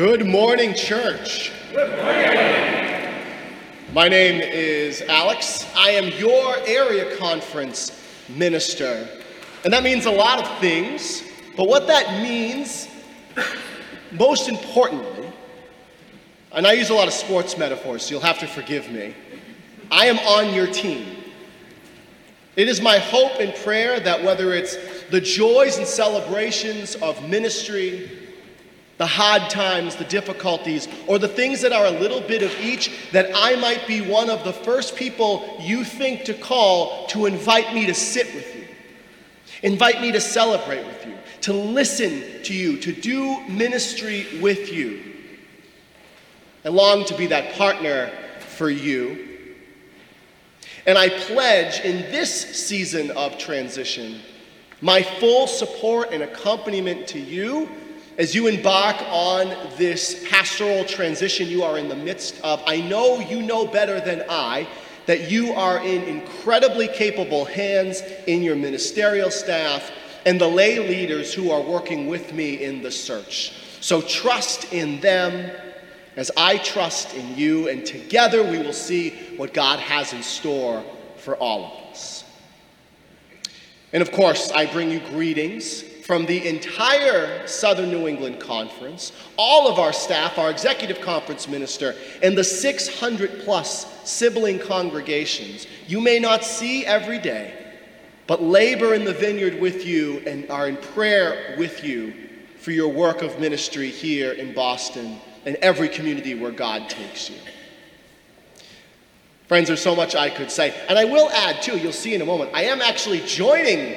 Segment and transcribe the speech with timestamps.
[0.00, 1.52] Good morning, church.
[1.70, 3.14] Good morning.
[3.92, 5.66] My name is Alex.
[5.76, 9.06] I am your area conference minister.
[9.62, 11.22] And that means a lot of things,
[11.54, 12.88] but what that means,
[14.12, 15.30] most importantly,
[16.52, 19.14] and I use a lot of sports metaphors, so you'll have to forgive me,
[19.90, 21.14] I am on your team.
[22.56, 24.78] It is my hope and prayer that whether it's
[25.10, 28.19] the joys and celebrations of ministry,
[29.00, 33.10] the hard times, the difficulties, or the things that are a little bit of each,
[33.12, 37.72] that I might be one of the first people you think to call to invite
[37.72, 38.66] me to sit with you,
[39.62, 45.02] invite me to celebrate with you, to listen to you, to do ministry with you.
[46.66, 49.38] I long to be that partner for you.
[50.86, 54.20] And I pledge in this season of transition
[54.82, 57.66] my full support and accompaniment to you
[58.20, 59.48] as you embark on
[59.78, 64.24] this pastoral transition you are in the midst of, I know you know better than
[64.28, 64.68] I
[65.06, 69.90] that you are in incredibly capable hands in your ministerial staff
[70.26, 73.54] and the lay leaders who are working with me in the search.
[73.80, 75.50] So trust in them
[76.16, 80.84] as I trust in you, and together we will see what God has in store
[81.16, 82.24] for all of us.
[83.94, 89.68] And of course, I bring you greetings from the entire Southern New England Conference, all
[89.68, 96.18] of our staff, our executive conference minister, and the 600 plus sibling congregations you may
[96.18, 97.54] not see every day,
[98.26, 102.12] but labor in the vineyard with you and are in prayer with you
[102.58, 105.16] for your work of ministry here in Boston
[105.46, 107.36] and every community where God takes you.
[109.46, 110.74] Friends, there's so much I could say.
[110.88, 113.94] And I will add, too, you'll see in a moment, I am actually joining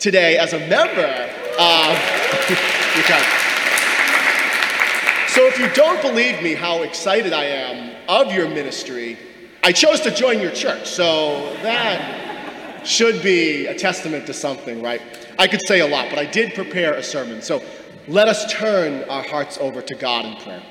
[0.00, 1.94] today as a member uh,
[5.28, 9.18] so if you don't believe me how excited I am of your ministry,
[9.62, 10.86] I chose to join your church.
[10.86, 15.00] So that should be a testament to something, right?
[15.38, 17.42] I could say a lot, but I did prepare a sermon.
[17.42, 17.62] So
[18.06, 20.62] let us turn our hearts over to God in prayer.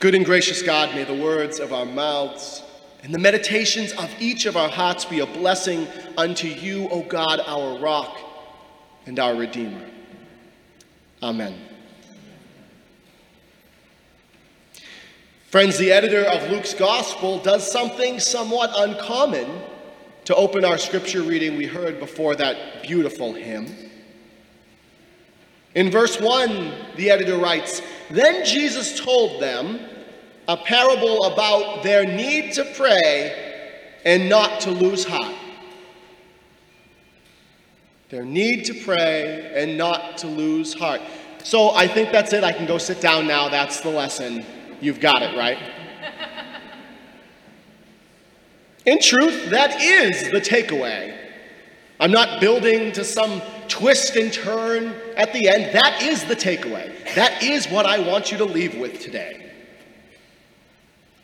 [0.00, 2.64] Good and gracious God, may the words of our mouths
[3.02, 5.86] and the meditations of each of our hearts be a blessing
[6.18, 8.18] unto you, O God, our rock
[9.06, 9.86] and our Redeemer.
[11.22, 11.54] Amen.
[15.50, 19.62] Friends, the editor of Luke's Gospel does something somewhat uncommon
[20.26, 23.66] to open our scripture reading we heard before that beautiful hymn.
[25.74, 29.80] In verse 1, the editor writes Then Jesus told them,
[30.50, 33.70] a parable about their need to pray
[34.04, 35.36] and not to lose heart.
[38.08, 41.02] Their need to pray and not to lose heart.
[41.44, 42.42] So I think that's it.
[42.42, 43.48] I can go sit down now.
[43.48, 44.44] That's the lesson.
[44.80, 45.58] You've got it, right?
[48.86, 51.16] In truth, that is the takeaway.
[52.00, 55.72] I'm not building to some twist and turn at the end.
[55.72, 56.92] That is the takeaway.
[57.14, 59.49] That is what I want you to leave with today.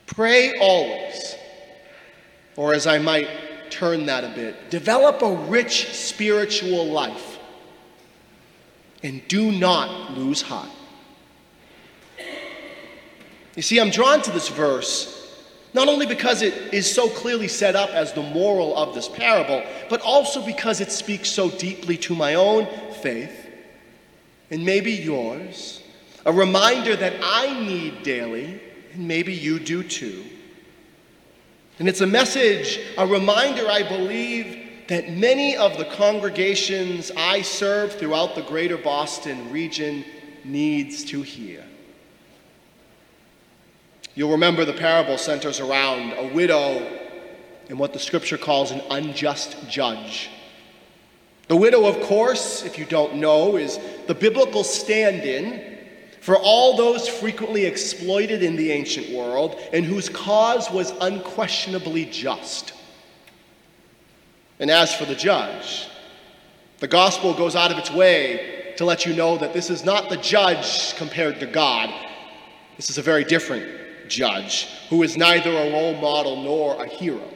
[0.07, 1.37] Pray always.
[2.57, 3.29] Or as I might
[3.71, 7.39] turn that a bit, develop a rich spiritual life
[9.03, 10.71] and do not lose heart.
[13.55, 15.17] You see, I'm drawn to this verse
[15.77, 19.63] not only because it is so clearly set up as the moral of this parable,
[19.91, 22.67] but also because it speaks so deeply to my own
[23.03, 23.47] faith
[24.51, 25.83] and maybe yours.
[26.25, 28.59] A reminder that I need daily
[28.97, 30.25] and maybe you do too.
[31.79, 37.93] And it's a message, a reminder, I believe, that many of the congregations I serve
[37.93, 40.05] throughout the greater Boston region
[40.45, 41.65] needs to hear.
[44.15, 47.01] You'll remember the parable centers around a widow
[47.69, 50.31] and what the scripture calls an unjust judge.
[51.49, 55.76] The widow, of course, if you don't know, is the biblical stand in
[56.27, 62.73] for all those frequently exploited in the ancient world and whose cause was unquestionably just.
[64.59, 65.87] And as for the judge,
[66.81, 70.11] the gospel goes out of its way to let you know that this is not
[70.11, 71.95] the judge compared to God.
[72.75, 77.31] This is a very different judge who is neither a role model nor a hero.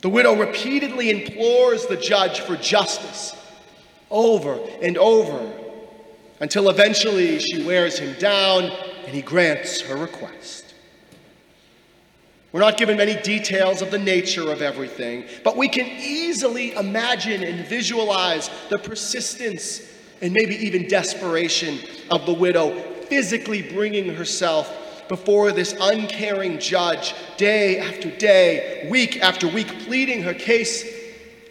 [0.00, 3.36] The widow repeatedly implores the judge for justice
[4.10, 5.60] over and over
[6.40, 10.74] until eventually she wears him down and he grants her request.
[12.52, 17.42] We're not given many details of the nature of everything, but we can easily imagine
[17.42, 19.82] and visualize the persistence
[20.22, 24.72] and maybe even desperation of the widow physically bringing herself
[25.08, 30.84] before this uncaring judge day after day, week after week, pleading her case,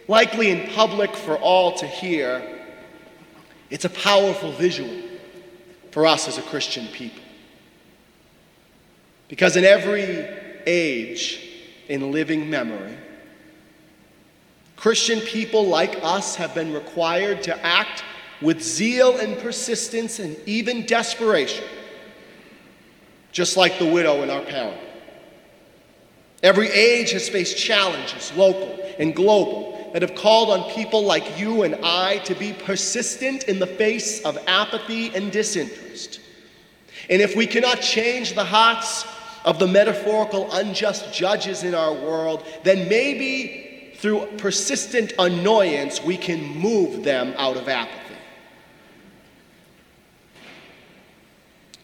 [0.08, 2.53] likely in public for all to hear.
[3.70, 4.92] It's a powerful visual
[5.90, 7.22] for us as a Christian people.
[9.28, 10.26] Because in every
[10.66, 11.40] age
[11.88, 12.96] in living memory,
[14.76, 18.04] Christian people like us have been required to act
[18.42, 21.64] with zeal and persistence and even desperation,
[23.32, 24.78] just like the widow in our parable.
[26.42, 29.63] Every age has faced challenges, local and global,
[29.94, 34.20] that have called on people like you and I to be persistent in the face
[34.22, 36.18] of apathy and disinterest.
[37.08, 39.06] And if we cannot change the hearts
[39.44, 46.42] of the metaphorical unjust judges in our world, then maybe through persistent annoyance we can
[46.42, 48.16] move them out of apathy.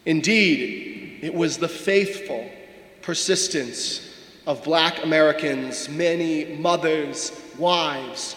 [0.05, 2.51] Indeed, it was the faithful
[3.01, 4.10] persistence
[4.47, 8.35] of black Americans, many mothers, wives,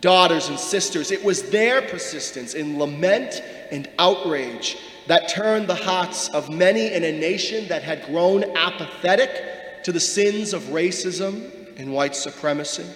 [0.00, 1.10] daughters, and sisters.
[1.10, 7.04] It was their persistence in lament and outrage that turned the hearts of many in
[7.04, 12.86] a nation that had grown apathetic to the sins of racism and white supremacy.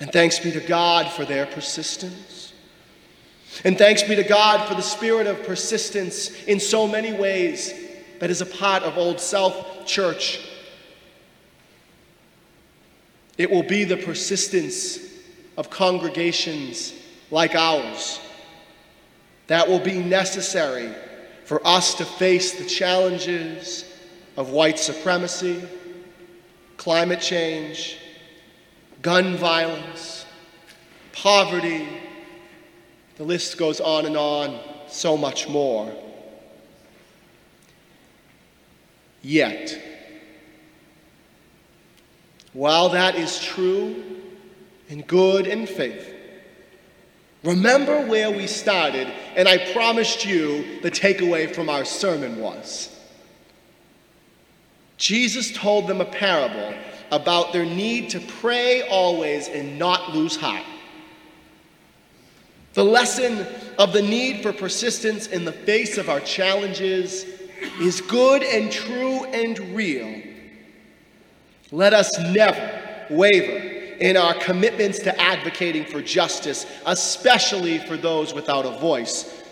[0.00, 2.52] And thanks be to God for their persistence.
[3.64, 7.74] And thanks be to God for the spirit of persistence in so many ways
[8.18, 10.40] that is a part of Old South Church.
[13.38, 14.98] It will be the persistence
[15.56, 16.94] of congregations
[17.30, 18.20] like ours
[19.46, 20.90] that will be necessary
[21.44, 23.84] for us to face the challenges
[24.36, 25.62] of white supremacy,
[26.76, 27.98] climate change,
[29.02, 30.24] gun violence,
[31.12, 31.86] poverty
[33.22, 34.58] the list goes on and on,
[34.88, 35.92] so much more.
[39.22, 39.80] Yet,
[42.52, 44.02] while that is true
[44.90, 46.12] and good and faith,
[47.42, 52.88] remember where we started, and I promised you the takeaway from our sermon was.
[54.98, 56.74] Jesus told them a parable
[57.10, 60.64] about their need to pray always and not lose heart.
[62.74, 63.46] The lesson
[63.78, 67.26] of the need for persistence in the face of our challenges
[67.80, 70.22] is good and true and real.
[71.72, 78.66] Let us never waver in our commitments to advocating for justice, especially for those without
[78.66, 79.42] a voice.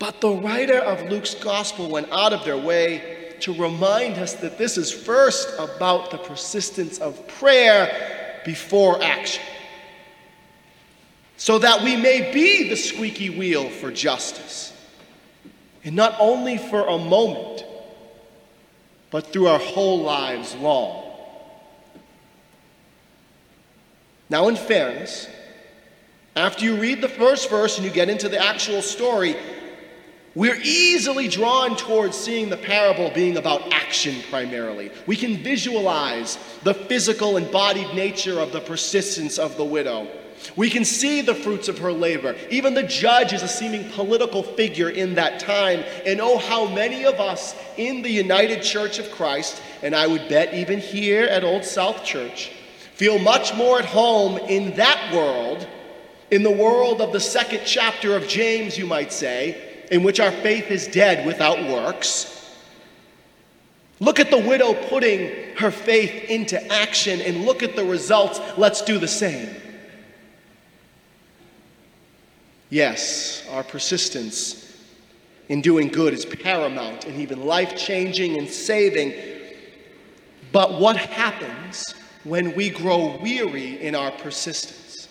[0.00, 4.58] But the writer of Luke's gospel went out of their way to remind us that
[4.58, 9.42] this is first about the persistence of prayer before action
[11.36, 14.72] so that we may be the squeaky wheel for justice.
[15.84, 17.64] And not only for a moment,
[19.10, 21.01] but through our whole lives long.
[24.32, 25.28] Now, in fairness,
[26.34, 29.36] after you read the first verse and you get into the actual story,
[30.34, 34.90] we're easily drawn towards seeing the parable being about action primarily.
[35.06, 40.08] We can visualize the physical embodied nature of the persistence of the widow.
[40.56, 42.34] We can see the fruits of her labor.
[42.48, 45.84] Even the judge is a seeming political figure in that time.
[46.06, 50.26] And oh, how many of us in the United Church of Christ, and I would
[50.30, 52.50] bet even here at Old South Church,
[53.02, 55.66] feel much more at home in that world,
[56.30, 60.30] in the world of the second chapter of James, you might say, in which our
[60.30, 62.56] faith is dead without works.
[63.98, 68.40] Look at the widow putting her faith into action and look at the results.
[68.56, 69.50] Let's do the same.
[72.70, 74.80] Yes, our persistence
[75.48, 79.12] in doing good is paramount and even life changing and saving.
[80.52, 85.08] But what happens when we grow weary in our persistence?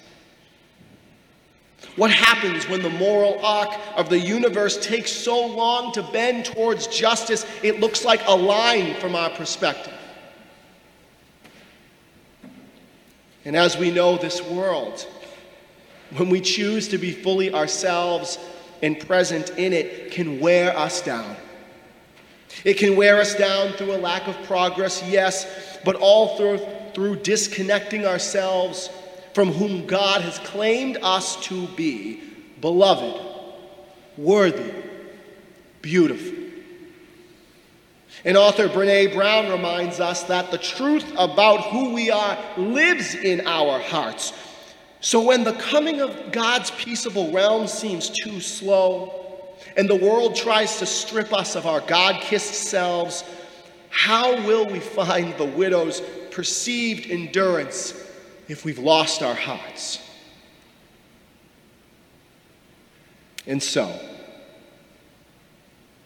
[1.96, 6.88] What happens when the moral arc of the universe takes so long to bend towards
[6.88, 9.94] justice, it looks like a line from our perspective?
[13.44, 15.08] And as we know, this world
[16.18, 18.38] when we choose to be fully ourselves
[18.82, 21.36] and present in it, can wear us down.
[22.66, 26.60] It can wear us down through a lack of progress, yes, but all through,
[26.94, 28.90] through disconnecting ourselves
[29.34, 32.22] from whom God has claimed us to be
[32.60, 33.22] beloved,
[34.18, 34.74] worthy,
[35.82, 36.38] beautiful.
[38.24, 43.48] And author Brene Brown reminds us that the truth about who we are lives in
[43.48, 44.34] our hearts.
[45.00, 49.18] So when the coming of God's peaceable realm seems too slow,
[49.78, 53.24] and the world tries to strip us of our God kissed selves,
[53.90, 57.94] how will we find the widow's perceived endurance
[58.48, 60.00] if we've lost our hearts?
[63.48, 64.00] And so,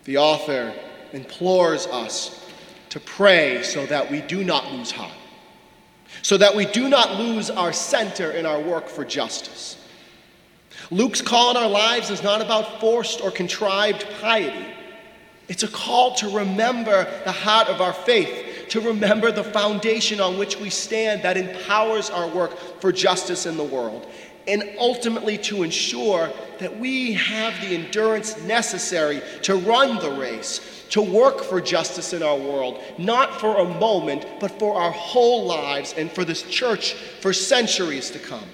[0.05, 0.73] the author
[1.11, 2.45] implores us
[2.89, 5.11] to pray so that we do not lose heart,
[6.21, 9.77] so that we do not lose our center in our work for justice.
[10.91, 14.65] Luke's call in our lives is not about forced or contrived piety.
[15.47, 20.37] It's a call to remember the heart of our faith, to remember the foundation on
[20.37, 24.07] which we stand that empowers our work for justice in the world,
[24.47, 31.01] and ultimately to ensure that we have the endurance necessary to run the race, to
[31.01, 35.93] work for justice in our world, not for a moment, but for our whole lives
[35.97, 38.47] and for this church for centuries to come.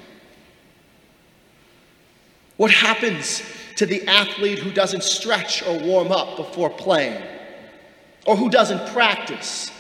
[2.57, 3.43] What happens
[3.77, 7.21] to the athlete who doesn't stretch or warm up before playing,
[8.25, 9.71] or who doesn't practice?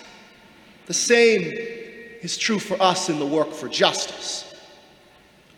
[0.91, 1.43] The same
[2.21, 4.53] is true for us in the work for justice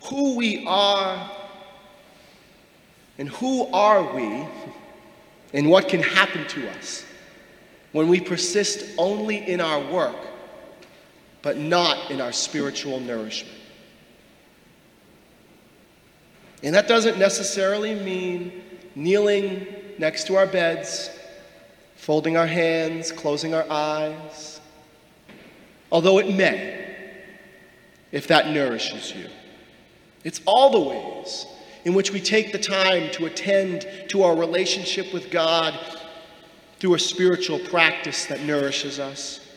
[0.04, 1.28] who we are
[3.18, 4.46] and who are we
[5.52, 7.04] and what can happen to us
[7.90, 10.14] when we persist only in our work
[11.42, 13.58] but not in our spiritual nourishment.
[16.62, 18.62] And that doesn't necessarily mean
[18.94, 19.66] kneeling
[19.98, 21.10] next to our beds,
[21.96, 24.60] folding our hands, closing our eyes,
[25.94, 26.96] although it may,
[28.10, 29.28] if that nourishes you.
[30.24, 31.46] It's all the ways
[31.84, 35.72] in which we take the time to attend to our relationship with God
[36.80, 39.48] through a spiritual practice that nourishes us.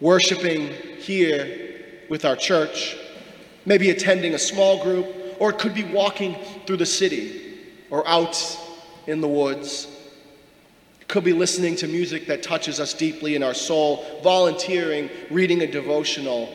[0.00, 2.98] Worshiping here with our church,
[3.64, 5.06] maybe attending a small group,
[5.38, 6.36] or it could be walking
[6.66, 7.56] through the city
[7.88, 8.36] or out
[9.06, 9.88] in the woods.
[11.08, 15.66] Could be listening to music that touches us deeply in our soul, volunteering, reading a
[15.66, 16.54] devotional.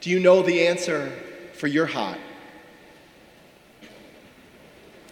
[0.00, 1.12] Do you know the answer
[1.58, 2.18] for your heart.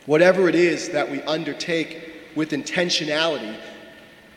[0.07, 3.57] Whatever it is that we undertake with intentionality,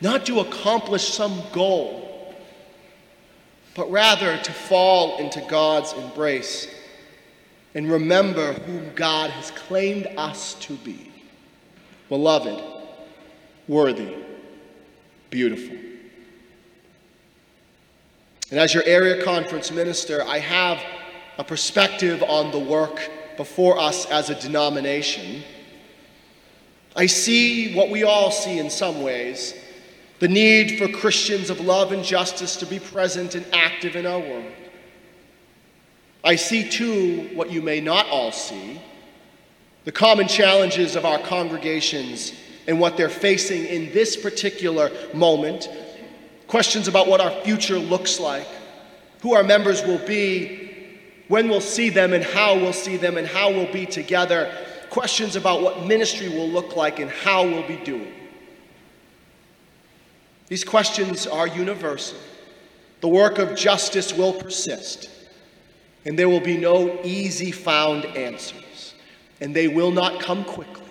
[0.00, 2.34] not to accomplish some goal,
[3.76, 6.66] but rather to fall into God's embrace
[7.74, 11.12] and remember whom God has claimed us to be
[12.08, 12.60] beloved,
[13.70, 14.12] worthy,
[15.30, 15.76] beautiful.
[18.50, 20.82] And as your area conference minister, I have
[21.38, 25.44] a perspective on the work before us as a denomination,
[26.96, 29.54] I see what we all see in some ways
[30.18, 34.18] the need for Christians of love and justice to be present and active in our
[34.18, 34.52] world.
[36.24, 38.80] I see too what you may not all see
[39.84, 42.32] the common challenges of our congregations
[42.66, 45.68] and what they're facing in this particular moment,
[46.46, 48.46] questions about what our future looks like,
[49.22, 50.70] who our members will be,
[51.28, 54.52] when we'll see them and how we'll see them and how we'll be together,
[54.90, 58.12] questions about what ministry will look like and how we'll be doing.
[60.48, 62.18] These questions are universal.
[63.00, 65.08] The work of justice will persist,
[66.04, 68.94] and there will be no easy found answers,
[69.40, 70.89] and they will not come quickly.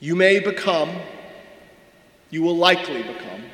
[0.00, 0.90] You may become,
[2.30, 3.44] you will likely become,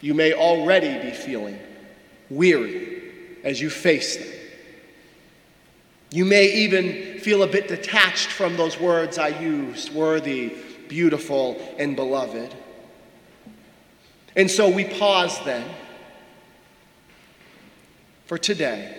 [0.00, 1.58] you may already be feeling
[2.30, 3.02] weary
[3.42, 4.28] as you face them.
[6.12, 10.54] You may even feel a bit detached from those words I used worthy,
[10.88, 12.54] beautiful, and beloved.
[14.36, 15.68] And so we pause then
[18.26, 18.96] for today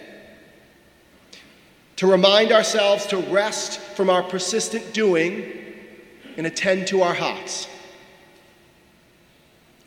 [1.96, 5.67] to remind ourselves to rest from our persistent doing
[6.38, 7.68] and attend to our hearts.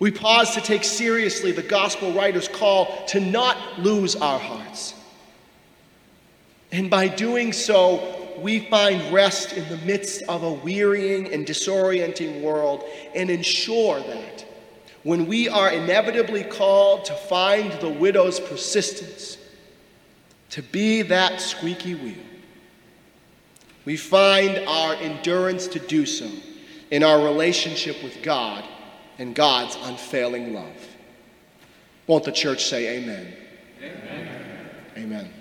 [0.01, 4.95] We pause to take seriously the gospel writer's call to not lose our hearts.
[6.73, 12.41] And by doing so, we find rest in the midst of a wearying and disorienting
[12.41, 14.47] world and ensure that
[15.03, 19.39] when we are inevitably called to find the widow's persistence,
[20.51, 22.30] to be that squeaky wheel,
[23.85, 26.31] we find our endurance to do so
[26.91, 28.65] in our relationship with God
[29.19, 30.89] and God's unfailing love.
[32.07, 33.33] Won't the church say amen?
[33.83, 34.29] Amen.
[34.97, 35.40] amen.